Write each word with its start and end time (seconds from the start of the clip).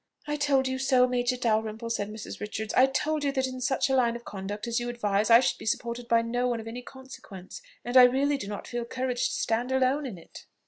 "I 0.25 0.35
told 0.35 0.67
you 0.67 0.79
so, 0.79 1.05
Major 1.07 1.37
Dalrymple," 1.37 1.91
said 1.91 2.09
Mrs. 2.09 2.39
Richards; 2.39 2.73
"I 2.73 2.87
told 2.87 3.23
you 3.23 3.31
that 3.33 3.45
in 3.45 3.61
such 3.61 3.87
a 3.87 3.93
line 3.95 4.15
of 4.15 4.25
conduct 4.25 4.65
as 4.65 4.79
you 4.79 4.89
advise 4.89 5.29
I 5.29 5.41
should 5.41 5.59
be 5.59 5.65
supported 5.67 6.07
by 6.07 6.23
no 6.23 6.47
one 6.47 6.59
of 6.59 6.67
any 6.67 6.81
consequence, 6.81 7.61
and 7.85 7.95
I 7.95 8.05
really 8.05 8.37
do 8.37 8.47
not 8.47 8.67
feel 8.67 8.83
courage 8.83 9.25
to 9.25 9.31
stand 9.35 9.71
alone 9.71 10.07
in 10.07 10.17
it." 10.17 10.47